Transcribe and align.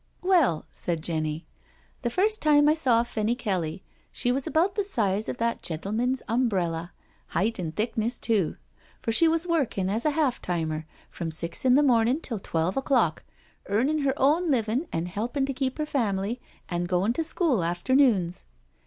••Well," 0.27 0.65
said 0.71 1.03
Jenny," 1.03 1.45
the 2.01 2.09
first 2.09 2.41
time 2.41 2.67
I 2.67 2.73
saw 2.73 3.03
Fanny 3.03 3.35
Kelly 3.35 3.83
she 4.11 4.31
was 4.31 4.47
about 4.47 4.73
the 4.73 4.83
size 4.83 5.29
of 5.29 5.37
that 5.37 5.61
gentleman's 5.61 6.23
um 6.27 6.49
brella— 6.49 6.89
^height 7.33 7.59
and 7.59 7.75
thickness 7.75 8.17
too— 8.17 8.55
but 9.03 9.13
she 9.13 9.27
was 9.27 9.45
working 9.45 9.91
as 9.91 10.03
a 10.03 10.09
half 10.17 10.41
timer, 10.41 10.87
from 11.11 11.29
six 11.29 11.65
in 11.65 11.75
the 11.75 11.83
morning 11.83 12.19
till 12.19 12.39
twelve 12.39 12.77
o'clock, 12.77 13.21
eamin* 13.69 14.03
her 14.03 14.15
own 14.17 14.49
livin' 14.49 14.87
and 14.91 15.07
helpin' 15.07 15.45
to 15.45 15.53
keep 15.53 15.77
her 15.77 15.85
family, 15.85 16.41
and 16.67 16.89
goin' 16.89 17.13
to 17.13 17.23
school 17.23 17.63
afternoons. 17.63 18.47